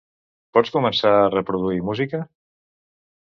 [0.57, 2.21] Pots començar a reproduir música?